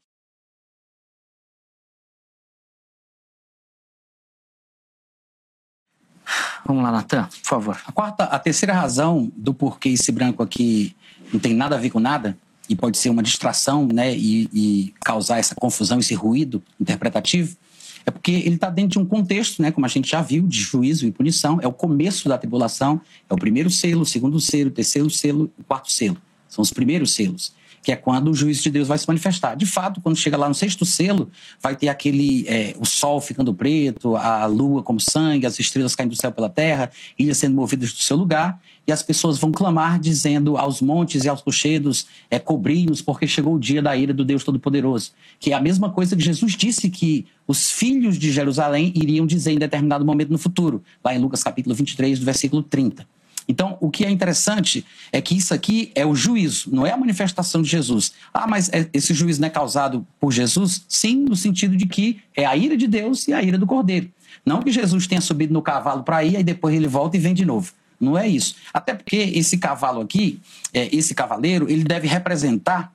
[6.64, 7.82] Vamos lá, Natan, por favor.
[7.88, 10.96] A quarta, a terceira razão do porquê esse branco aqui
[11.34, 12.38] não tem nada a ver com nada
[12.70, 17.58] e pode ser uma distração, né, e, e causar essa confusão, esse ruído interpretativo,
[18.06, 20.60] é porque ele está dentro de um contexto, né, como a gente já viu, de
[20.60, 21.60] juízo e punição.
[21.62, 25.52] É o começo da tribulação, é o primeiro selo, o segundo selo, o terceiro selo,
[25.58, 26.18] o quarto selo.
[26.48, 29.56] São os primeiros selos que é quando o juízo de Deus vai se manifestar.
[29.56, 31.30] De fato, quando chega lá no sexto selo,
[31.62, 36.12] vai ter aquele é, o sol ficando preto, a lua como sangue, as estrelas caindo
[36.12, 40.00] do céu pela terra, ilhas sendo movidas do seu lugar, e as pessoas vão clamar
[40.00, 44.26] dizendo aos montes e aos rochedos, é, cobri-nos, porque chegou o dia da ira do
[44.26, 45.12] Deus Todo-Poderoso.
[45.40, 49.52] Que é a mesma coisa que Jesus disse que os filhos de Jerusalém iriam dizer
[49.52, 53.06] em determinado momento no futuro, lá em Lucas capítulo 23, do versículo 30.
[53.50, 56.98] Então, o que é interessante é que isso aqui é o juízo, não é a
[56.98, 58.14] manifestação de Jesus.
[58.32, 60.86] Ah, mas é, esse juízo não é causado por Jesus?
[60.88, 64.08] Sim, no sentido de que é a ira de Deus e a ira do Cordeiro.
[64.46, 67.34] Não que Jesus tenha subido no cavalo para ir e depois ele volta e vem
[67.34, 67.74] de novo.
[68.00, 68.56] Não é isso.
[68.72, 70.40] Até porque esse cavalo aqui,
[70.72, 72.94] é, esse cavaleiro, ele deve representar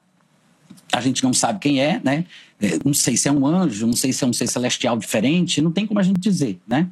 [0.92, 2.24] a gente não sabe quem é, né?
[2.60, 5.60] É, não sei se é um anjo, não sei se é um ser celestial diferente,
[5.60, 6.88] não tem como a gente dizer, né?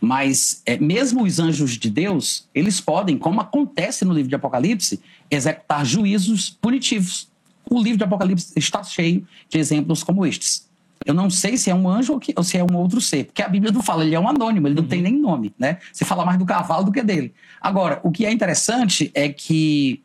[0.00, 5.00] Mas é, mesmo os anjos de Deus, eles podem, como acontece no livro de Apocalipse,
[5.30, 7.28] executar juízos punitivos.
[7.68, 10.68] O livro de Apocalipse está cheio de exemplos como estes.
[11.04, 13.24] Eu não sei se é um anjo ou, que, ou se é um outro ser,
[13.26, 14.88] porque a Bíblia não fala, ele é um anônimo, ele não uhum.
[14.88, 15.78] tem nem nome, né?
[15.92, 17.34] Você fala mais do cavalo do que dele.
[17.60, 20.02] Agora, o que é interessante é que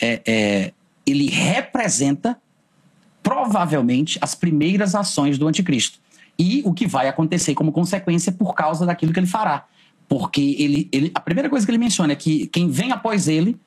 [0.00, 0.72] é, é,
[1.04, 2.38] ele representa
[3.22, 5.98] provavelmente as primeiras ações do anticristo
[6.38, 9.64] e o que vai acontecer como consequência por causa daquilo que ele fará.
[10.08, 13.58] Porque ele, ele, a primeira coisa que ele menciona é que quem vem após ele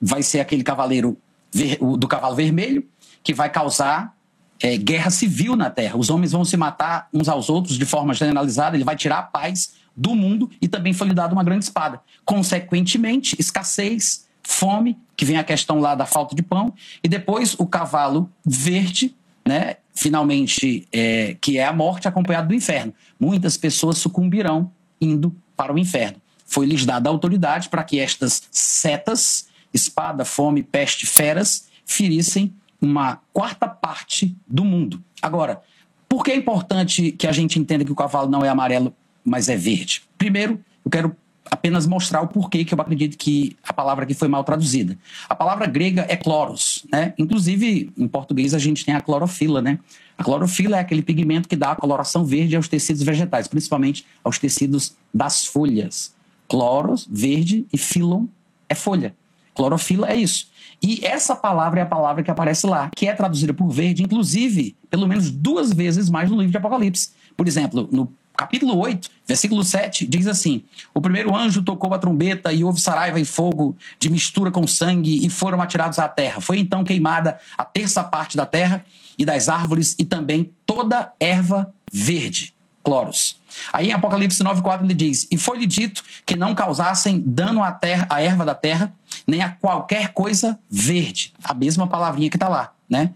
[0.00, 1.16] vai ser aquele cavaleiro
[1.52, 2.86] ver, do cavalo vermelho,
[3.22, 4.14] que vai causar
[4.60, 5.96] é, guerra civil na terra.
[5.96, 9.22] Os homens vão se matar uns aos outros de forma generalizada, ele vai tirar a
[9.22, 12.00] paz do mundo e também foi lhe dado uma grande espada.
[12.24, 17.66] Consequentemente, escassez, fome, que vem a questão lá da falta de pão, e depois o
[17.66, 19.14] cavalo verde,
[19.46, 22.94] né, finalmente, é, que é a morte acompanhada do inferno.
[23.18, 26.20] Muitas pessoas sucumbirão indo para o inferno.
[26.46, 34.36] Foi-lhes dada autoridade para que estas setas, espada, fome, peste, feras, ferissem uma quarta parte
[34.46, 35.02] do mundo.
[35.20, 35.62] Agora,
[36.08, 39.48] por que é importante que a gente entenda que o cavalo não é amarelo, mas
[39.48, 40.02] é verde?
[40.18, 41.16] Primeiro, eu quero
[41.50, 44.96] apenas mostrar o porquê que eu acredito que a palavra aqui foi mal traduzida.
[45.28, 47.14] A palavra grega é cloros, né?
[47.18, 49.78] Inclusive, em português a gente tem a clorofila, né?
[50.16, 54.38] A clorofila é aquele pigmento que dá a coloração verde aos tecidos vegetais, principalmente aos
[54.38, 56.14] tecidos das folhas.
[56.48, 58.26] Cloros, verde, e filon
[58.68, 59.14] é folha.
[59.54, 60.50] Clorofila é isso.
[60.82, 64.76] E essa palavra é a palavra que aparece lá, que é traduzida por verde, inclusive,
[64.90, 67.10] pelo menos duas vezes mais no livro de Apocalipse.
[67.36, 72.52] Por exemplo, no capítulo 8, versículo 7, diz assim: O primeiro anjo tocou a trombeta
[72.52, 76.40] e houve saraiva e fogo de mistura com sangue e foram atirados à terra.
[76.40, 78.84] Foi então queimada a terça parte da terra
[79.16, 82.52] e das árvores e também toda erva verde.
[82.84, 83.40] Cloros.
[83.72, 88.08] Aí em Apocalipse 9,4 ele diz: E foi-lhe dito que não causassem dano à, terra,
[88.10, 88.92] à erva da terra,
[89.24, 91.32] nem a qualquer coisa verde.
[91.44, 93.10] A mesma palavrinha que está lá né?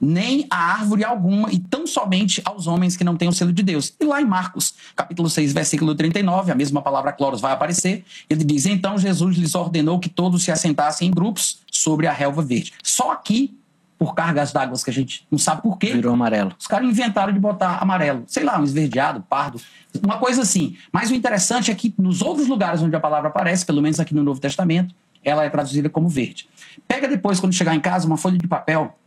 [0.00, 3.62] Nem a árvore alguma, e tão somente aos homens que não têm o selo de
[3.62, 3.94] Deus.
[3.98, 8.04] E lá em Marcos, capítulo 6, versículo 39, a mesma palavra cloros vai aparecer.
[8.28, 12.42] Ele diz: Então Jesus lhes ordenou que todos se assentassem em grupos sobre a relva
[12.42, 12.72] verde.
[12.82, 13.56] Só aqui,
[13.98, 15.92] por cargas d'água que a gente não sabe por quê.
[15.92, 16.52] Virou amarelo.
[16.58, 18.24] Os caras inventaram de botar amarelo.
[18.26, 19.60] Sei lá, um esverdeado, pardo,
[20.02, 20.76] uma coisa assim.
[20.92, 24.12] Mas o interessante é que nos outros lugares onde a palavra aparece, pelo menos aqui
[24.12, 24.92] no Novo Testamento,
[25.24, 26.48] ela é traduzida como verde.
[26.88, 28.98] Pega depois, quando chegar em casa, uma folha de papel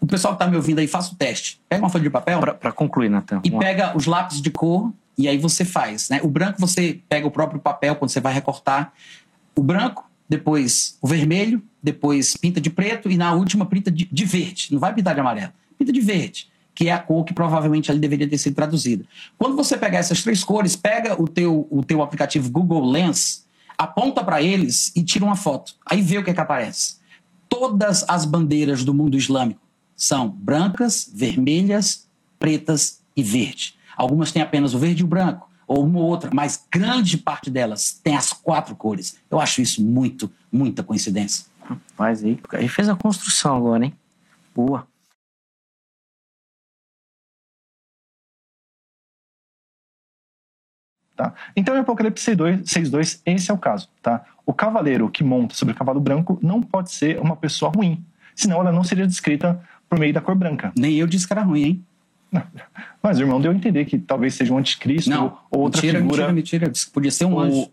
[0.00, 1.60] o pessoal que está me ouvindo aí, faça o teste.
[1.68, 2.40] Pega uma folha de papel.
[2.40, 3.40] Para concluir, Natan.
[3.44, 6.08] E pega os lápis de cor e aí você faz.
[6.08, 6.20] Né?
[6.22, 8.92] O branco você pega o próprio papel quando você vai recortar.
[9.56, 14.24] o branco, depois o vermelho, depois pinta de preto e na última pinta de, de
[14.24, 14.68] verde.
[14.72, 18.00] Não vai pintar de amarelo, pinta de verde que é a cor que provavelmente ali
[18.00, 19.04] deveria ter sido traduzida.
[19.38, 23.46] Quando você pegar essas três cores, pega o teu, o teu aplicativo Google Lens,
[23.78, 25.74] aponta para eles e tira uma foto.
[25.86, 26.96] Aí vê o que, é que aparece.
[27.48, 29.63] Todas as bandeiras do mundo islâmico
[29.96, 33.76] são brancas, vermelhas, pretas e verde.
[33.96, 37.50] Algumas têm apenas o verde e o branco, ou uma ou outra, mas grande parte
[37.50, 39.18] delas tem as quatro cores.
[39.30, 41.46] Eu acho isso muito, muita coincidência.
[41.98, 43.94] Mas aí, aí fez a construção agora, hein?
[44.54, 44.86] Boa.
[51.16, 51.32] Tá?
[51.54, 53.88] Então, em Apocalipse 6.2, esse é o caso.
[54.02, 54.24] Tá?
[54.44, 58.04] O cavaleiro que monta sobre o cavalo branco não pode ser uma pessoa ruim,
[58.34, 60.72] senão ela não seria descrita por meio da cor branca.
[60.76, 61.84] Nem eu disse que era ruim, hein?
[63.02, 65.98] Mas o irmão deu a entender que talvez seja um anticristo não, ou outra mentira,
[66.00, 66.32] figura.
[66.32, 66.90] Mentira, mentira.
[66.92, 67.70] Podia ser um anjo.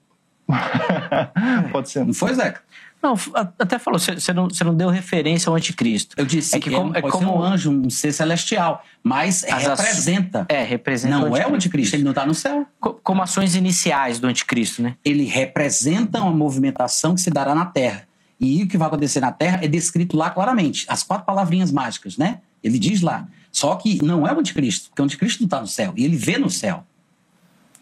[1.71, 2.05] pode ser.
[2.05, 2.61] Não foi, Zeca?
[3.01, 3.15] Não,
[3.57, 6.15] até falou, você não, não deu referência ao anticristo.
[6.19, 9.63] Eu disse é que é, como, é como um anjo, um ser celestial, mas As
[9.63, 10.45] representa.
[10.47, 11.17] É, representa.
[11.17, 12.67] Não o é o anticristo, ele não está no céu.
[12.79, 14.95] Como ações iniciais do anticristo, né?
[15.03, 18.07] Ele representa uma movimentação que se dará na Terra.
[18.41, 20.85] E o que vai acontecer na Terra é descrito lá claramente.
[20.89, 22.41] As quatro palavrinhas mágicas, né?
[22.63, 23.27] Ele diz lá.
[23.51, 25.93] Só que não é o anticristo, porque o anticristo não está no céu.
[25.95, 26.83] E ele vê no céu.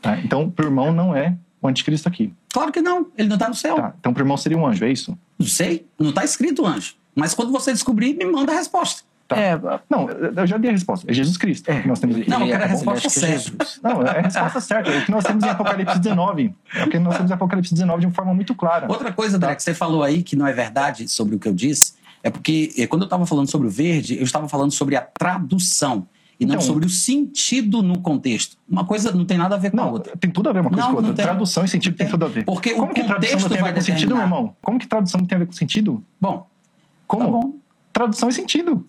[0.01, 2.33] Tá, então, o irmão não é o anticristo aqui.
[2.51, 3.77] Claro que não, ele não está no céu.
[3.77, 5.17] Tá, então, o irmão seria um anjo, é isso?
[5.37, 6.95] Não sei, não está escrito anjo.
[7.15, 9.03] Mas quando você descobrir, me manda a resposta.
[9.29, 9.39] Tá.
[9.39, 11.05] É, não, eu já dei a resposta.
[11.09, 11.81] É Jesus Cristo é.
[11.81, 12.27] que nós temos aqui.
[12.27, 13.67] Não, eu quero a resposta certa.
[13.83, 14.89] Não, é a resposta certa.
[14.89, 16.55] É o que nós temos em Apocalipse 19.
[16.73, 18.87] É o que nós temos em Apocalipse 19 de uma forma muito clara.
[18.89, 19.55] Outra coisa, André, tá.
[19.55, 22.73] que você falou aí que não é verdade sobre o que eu disse, é porque
[22.75, 26.07] eh, quando eu estava falando sobre o verde, eu estava falando sobre a tradução
[26.39, 28.57] e não então, sobre o sentido no contexto.
[28.67, 30.17] Uma coisa não tem nada a ver com não, a outra.
[30.17, 31.13] Tem tudo a ver uma coisa não, com a outra.
[31.13, 32.45] Tem, tradução e sentido tem, tem, tudo a ver.
[32.45, 34.55] Porque Como o que contexto tem a ver com sentido, meu irmão?
[34.59, 36.03] Como que tradução tem a ver com sentido?
[36.19, 36.47] Bom,
[37.05, 37.25] como?
[37.25, 37.53] Tá bom.
[37.93, 38.85] Tradução e sentido.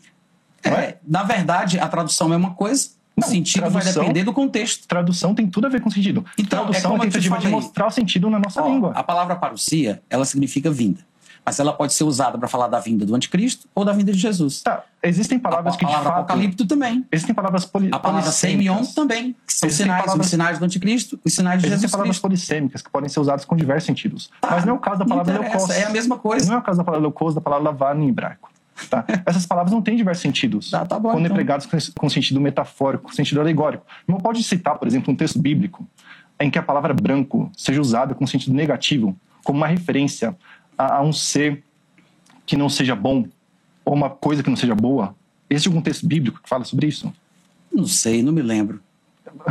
[0.63, 0.99] É, é?
[1.07, 4.87] Na verdade, a tradução é uma coisa, o sentido tradução, vai depender do contexto.
[4.87, 6.25] Tradução tem tudo a ver com sentido.
[6.39, 8.93] Então, tradução é, é a tentativa de mostrar o sentido na nossa Ó, língua.
[8.95, 11.01] A palavra parousia, ela significa vinda
[11.45, 14.19] mas ela pode ser usada para falar da vinda do anticristo ou da vinda de
[14.19, 14.63] Jesus.
[14.63, 16.09] Tá, existem palavras a, que de fato...
[16.09, 17.05] apocalipto também.
[17.11, 21.19] Existem palavras poli, A palavra semion também, que são sinais, palavras, os sinais do anticristo,
[21.25, 22.23] os sinais de existem Jesus palavras Cristo.
[22.23, 24.31] polissêmicas que podem ser usadas com diversos sentidos.
[24.41, 25.71] Tá, mas não é o caso da palavra leucos.
[25.71, 26.47] É a mesma coisa.
[26.47, 28.50] Não é o caso da palavra leucos, da palavra lavar em hebraico.
[28.89, 29.05] Tá?
[29.27, 30.71] Essas palavras não têm diversos sentidos.
[30.71, 31.35] Tá, tá bom, quando então.
[31.35, 33.85] empregados com, com sentido metafórico, com sentido alegórico.
[34.07, 35.87] Não pode citar, por exemplo, um texto bíblico
[36.39, 40.37] em que a palavra branco seja usada com sentido negativo, como uma referência
[40.77, 41.63] a, a um ser
[42.47, 43.27] que não seja bom,
[43.85, 45.15] ou uma coisa que não seja boa?
[45.49, 47.13] Existe algum texto bíblico que fala sobre isso?
[47.73, 48.81] Não sei, não me lembro.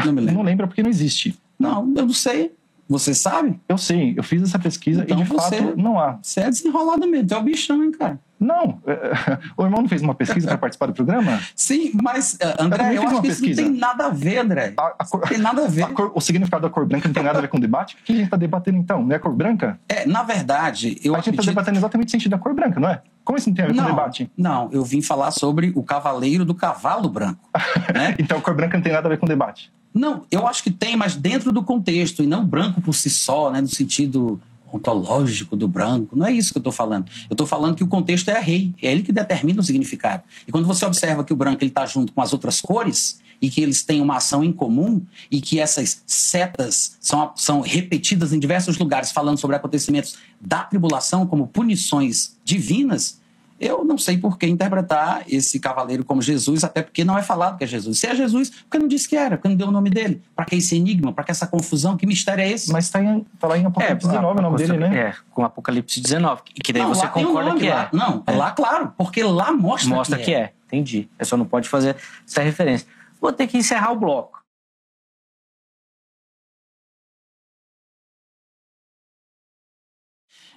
[0.03, 0.35] Não me lembro.
[0.35, 1.37] não lembra porque não existe.
[1.57, 2.53] Não, eu não sei.
[2.89, 3.59] Você sabe?
[3.69, 6.17] Eu sei, eu fiz essa pesquisa então e de você, fato não há.
[6.23, 8.19] Você é desenrolado mesmo, tu é o bichão, hein, cara?
[8.39, 8.81] Não,
[9.55, 11.39] o irmão não fez uma pesquisa para participar do programa?
[11.53, 13.51] Sim, mas eh, André, eu, eu acho que pesquisa.
[13.51, 14.73] isso não tem nada a ver, André.
[14.77, 15.83] A, a cor, tem nada a ver.
[15.83, 17.95] A cor, o significado da cor branca não tem nada a ver com o debate?
[17.95, 19.03] O que a gente está debatendo então?
[19.03, 19.79] Não é a cor branca?
[19.87, 22.89] É, na verdade, eu A gente está debatendo exatamente o sentido da cor branca, não
[22.89, 23.01] é?
[23.23, 24.31] Como isso não tem a ver não, com o debate?
[24.37, 27.49] Não, eu vim falar sobre o cavaleiro do cavalo branco.
[27.93, 28.15] né?
[28.17, 29.71] então a cor branca não tem nada a ver com o debate?
[29.93, 33.51] Não, eu acho que tem, mas dentro do contexto, e não branco por si só,
[33.51, 34.39] né, no sentido
[34.71, 36.15] ontológico do branco.
[36.15, 37.07] Não é isso que eu estou falando.
[37.29, 40.23] Eu estou falando que o contexto é rei, é ele que determina o significado.
[40.47, 43.61] E quando você observa que o branco está junto com as outras cores e que
[43.61, 48.77] eles têm uma ação em comum e que essas setas são, são repetidas em diversos
[48.77, 53.19] lugares falando sobre acontecimentos da tribulação como punições divinas,
[53.59, 57.57] eu não sei por que interpretar esse cavaleiro como Jesus, até porque não é falado
[57.57, 57.99] que é Jesus.
[57.99, 59.37] Se é Jesus, por que não disse que era?
[59.37, 60.21] Por que não deu o nome dele?
[60.35, 61.11] Para que esse enigma?
[61.11, 61.97] Para que essa confusão?
[61.97, 62.71] Que mistério é esse?
[62.71, 62.99] Mas está
[63.39, 64.97] tá lá em Apocalipse é, 19 o nome dele, né?
[64.97, 66.41] É, com Apocalipse 19.
[66.55, 67.95] E que daí não, você concorda nome, que lá, é.
[67.95, 68.31] Não, é.
[68.31, 70.39] lá, claro, porque lá mostra, mostra que, que é.
[70.39, 70.53] é.
[70.67, 71.09] Entendi.
[71.17, 71.95] Eu só não pode fazer
[72.25, 72.87] essa referência.
[73.19, 74.38] Vou ter que encerrar o bloco.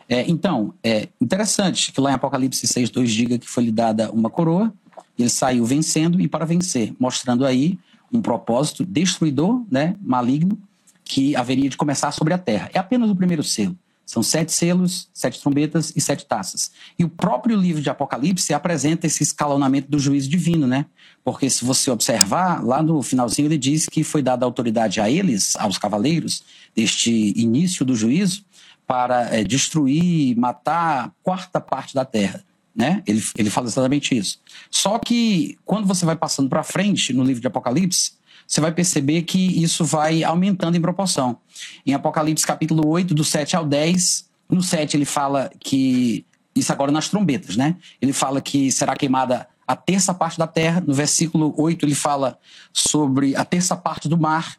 [0.08, 4.10] É, então, é interessante que lá em Apocalipse 6, 2 diga que foi lhe dada
[4.10, 4.72] uma coroa,
[5.18, 7.78] ele saiu vencendo e para vencer, mostrando aí
[8.12, 10.58] um propósito destruidor, né, maligno,
[11.04, 12.70] que haveria de começar sobre a terra.
[12.72, 13.76] É apenas o primeiro selo.
[14.04, 16.72] São sete selos, sete trombetas e sete taças.
[16.98, 20.84] E o próprio livro de Apocalipse apresenta esse escalonamento do juízo divino, né?
[21.24, 25.56] Porque se você observar, lá no finalzinho ele diz que foi dada autoridade a eles,
[25.56, 26.42] aos cavaleiros,
[26.74, 28.44] deste início do juízo,
[28.86, 32.44] para é, destruir, matar a quarta parte da terra.
[32.74, 33.02] Né?
[33.06, 34.40] Ele, ele fala exatamente isso.
[34.70, 38.12] Só que quando você vai passando para frente no livro de Apocalipse,
[38.46, 41.38] você vai perceber que isso vai aumentando em proporção.
[41.86, 46.26] Em Apocalipse capítulo 8, do 7 ao 10, No 7 ele fala que.
[46.54, 47.76] Isso agora nas trombetas, né?
[47.98, 50.82] Ele fala que será queimada a terça parte da terra.
[50.86, 52.38] No versículo 8 ele fala
[52.74, 54.58] sobre a terça parte do mar.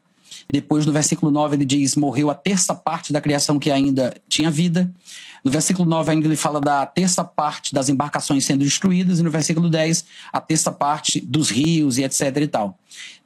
[0.54, 4.52] Depois, no versículo 9, ele diz: morreu a terça parte da criação que ainda tinha
[4.52, 4.94] vida.
[5.44, 9.18] No versículo 9, ainda ele fala da terça parte das embarcações sendo destruídas.
[9.18, 12.78] E no versículo 10, a terça parte dos rios e etc e tal.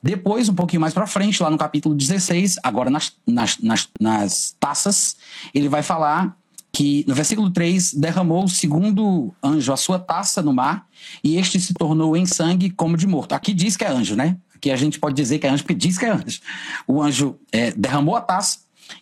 [0.02, 4.56] Depois, um pouquinho mais para frente, lá no capítulo 16, agora nas, nas, nas, nas
[4.58, 5.18] taças,
[5.54, 6.34] ele vai falar
[6.72, 10.88] que no versículo 3 derramou o segundo anjo a sua taça no mar
[11.22, 13.34] e este se tornou em sangue como de morto.
[13.34, 14.38] Aqui diz que é anjo, né?
[14.60, 16.40] Que a gente pode dizer que é anjo, porque diz que é anjo.
[16.88, 18.60] O anjo é, derramou a taça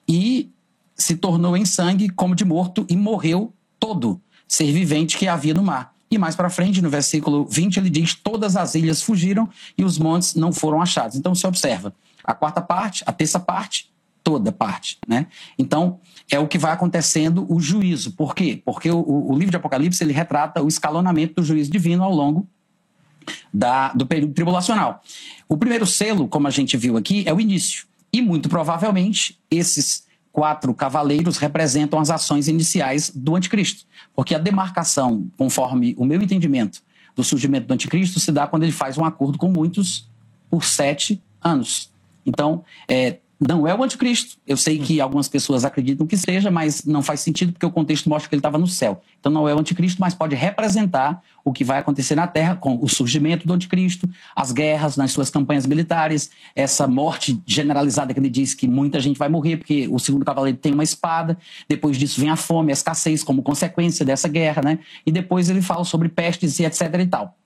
[0.08, 0.52] e
[0.96, 5.64] se tornou em sangue como de morto e morreu todo ser vivente que havia no
[5.64, 5.94] mar.
[6.10, 9.98] E mais para frente, no versículo 20, ele diz: Todas as ilhas fugiram e os
[9.98, 11.18] montes não foram achados.
[11.18, 13.92] Então se observa a quarta parte, a terça parte,
[14.24, 14.98] toda parte.
[15.08, 15.28] Né?
[15.58, 16.00] Então
[16.32, 18.12] é o que vai acontecendo o juízo.
[18.14, 18.62] Por quê?
[18.64, 22.48] Porque o, o livro de Apocalipse ele retrata o escalonamento do juízo divino ao longo
[23.54, 25.02] da, do período tribulacional.
[25.48, 27.86] O primeiro selo, como a gente viu aqui, é o início.
[28.12, 33.86] E muito provavelmente esses quatro cavaleiros representam as ações iniciais do anticristo.
[34.14, 36.82] Porque a demarcação, conforme o meu entendimento
[37.16, 40.10] do surgimento do anticristo, se dá quando ele faz um acordo com muitos
[40.50, 41.92] por sete anos.
[42.26, 44.38] Então, é, não é o anticristo.
[44.46, 48.10] Eu sei que algumas pessoas acreditam que seja, mas não faz sentido porque o contexto
[48.10, 49.02] mostra que ele estava no céu.
[49.20, 52.80] Então não é o anticristo, mas pode representar o que vai acontecer na Terra com
[52.82, 58.30] o surgimento do anticristo, as guerras nas suas campanhas militares, essa morte generalizada que ele
[58.30, 61.38] diz que muita gente vai morrer porque o segundo cavaleiro tem uma espada.
[61.70, 64.80] Depois disso vem a fome, a escassez como consequência dessa guerra, né?
[65.06, 67.38] E depois ele fala sobre pestes e etc e tal.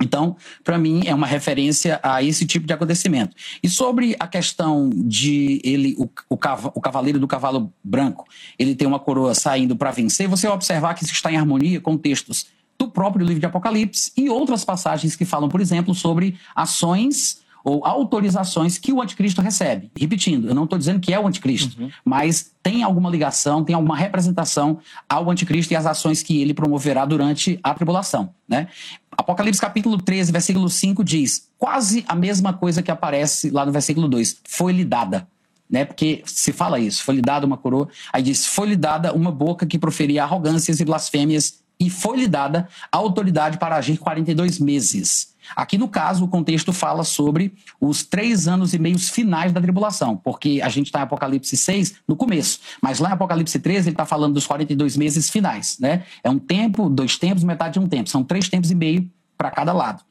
[0.00, 3.34] Então, para mim, é uma referência a esse tipo de acontecimento.
[3.60, 6.38] E sobre a questão de ele, o, o,
[6.74, 8.24] o cavaleiro do cavalo branco,
[8.58, 11.80] ele tem uma coroa saindo para vencer, você vai observar que isso está em harmonia
[11.80, 12.46] com textos
[12.78, 17.84] do próprio livro de Apocalipse e outras passagens que falam, por exemplo, sobre ações ou
[17.84, 19.90] autorizações que o anticristo recebe.
[19.98, 21.90] Repetindo, eu não estou dizendo que é o anticristo, uhum.
[22.02, 27.04] mas tem alguma ligação, tem alguma representação ao anticristo e às ações que ele promoverá
[27.04, 28.30] durante a tribulação.
[28.48, 28.68] Né?
[29.12, 34.08] Apocalipse capítulo 13, versículo 5 diz quase a mesma coisa que aparece lá no versículo
[34.08, 34.40] 2.
[34.48, 35.28] Foi-lhe dada.
[35.70, 35.84] Né?
[35.84, 37.88] Porque se fala isso, foi-lhe dada uma coroa.
[38.10, 42.96] Aí diz, foi-lhe dada uma boca que proferia arrogâncias e blasfêmias e foi-lhe dada a
[42.96, 45.36] autoridade para agir 42 meses.
[45.54, 50.16] Aqui, no caso, o contexto fala sobre os três anos e meios finais da tribulação,
[50.16, 53.94] porque a gente está em Apocalipse 6 no começo, mas lá em Apocalipse 13 ele
[53.94, 55.78] está falando dos 42 meses finais.
[55.78, 56.04] Né?
[56.22, 58.08] É um tempo, dois tempos, metade de um tempo.
[58.08, 60.02] São três tempos e meio para cada lado.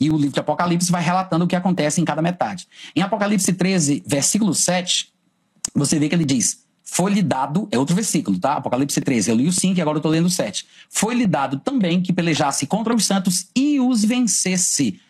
[0.00, 2.66] E o livro de Apocalipse vai relatando o que acontece em cada metade.
[2.94, 5.12] Em Apocalipse 13, versículo 7,
[5.74, 8.54] você vê que ele diz: foi-lhe dado, é outro versículo, tá?
[8.54, 10.66] Apocalipse 13, eu li o 5 e agora eu estou lendo o 7.
[10.90, 15.00] Foi-lhe dado também que pelejasse contra os santos e os vencesse.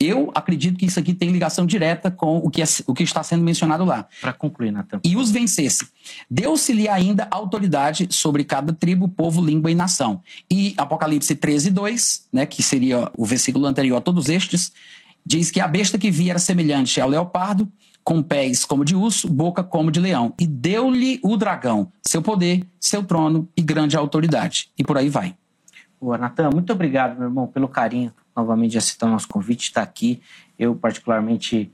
[0.00, 3.22] Eu acredito que isso aqui tem ligação direta com o que, é, o que está
[3.22, 4.08] sendo mencionado lá.
[4.20, 4.98] Para concluir, Natan.
[5.04, 5.86] E os vencesse.
[6.28, 10.22] Deu-se-lhe ainda autoridade sobre cada tribo, povo, língua e nação.
[10.50, 14.72] E Apocalipse 13, 2, né, que seria o versículo anterior a todos estes,
[15.24, 17.70] diz que a besta que via era semelhante ao leopardo,
[18.10, 20.34] com pés como de urso, boca como de leão.
[20.36, 24.68] E deu-lhe o dragão seu poder, seu trono e grande autoridade.
[24.76, 25.36] E por aí vai.
[26.00, 29.82] Boa, Natan, muito obrigado, meu irmão, pelo carinho, novamente de aceitar o nosso convite, estar
[29.82, 30.20] aqui.
[30.58, 31.70] Eu, particularmente,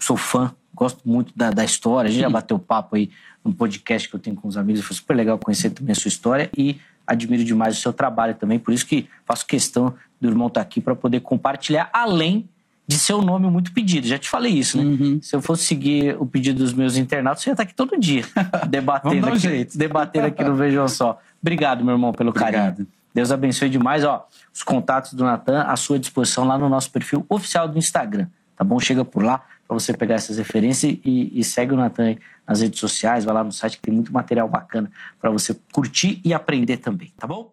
[0.00, 2.08] sou fã, gosto muito da, da história.
[2.08, 3.08] A gente já bateu papo aí
[3.44, 4.82] no podcast que eu tenho com os amigos.
[4.82, 8.58] Foi super legal conhecer também a sua história e admiro demais o seu trabalho também.
[8.58, 12.48] Por isso que faço questão do irmão estar aqui para poder compartilhar, além
[12.90, 14.04] de ser um nome muito pedido.
[14.04, 14.82] Já te falei isso, né?
[14.82, 15.20] Uhum.
[15.22, 18.24] Se eu fosse seguir o pedido dos meus internautas, eu ia estar aqui todo dia,
[18.68, 21.20] debatendo, um aqui, debatendo aqui no Vejam Só.
[21.40, 22.52] Obrigado, meu irmão, pelo Obrigado.
[22.52, 22.88] carinho.
[23.14, 24.04] Deus abençoe demais.
[24.04, 28.26] Ó, os contatos do Natan à sua disposição lá no nosso perfil oficial do Instagram.
[28.56, 28.80] Tá bom?
[28.80, 32.80] Chega por lá para você pegar essas referências e, e segue o Natan nas redes
[32.80, 33.24] sociais.
[33.24, 37.12] Vai lá no site que tem muito material bacana para você curtir e aprender também.
[37.16, 37.52] Tá bom?